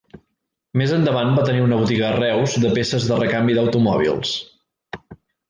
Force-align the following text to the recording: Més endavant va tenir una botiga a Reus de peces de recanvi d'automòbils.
Més 0.81 0.93
endavant 0.95 1.35
va 1.39 1.43
tenir 1.49 1.61
una 1.65 1.77
botiga 1.81 2.07
a 2.07 2.15
Reus 2.15 2.57
de 2.65 2.73
peces 2.79 3.07
de 3.11 3.21
recanvi 3.21 3.59
d'automòbils. 3.59 4.35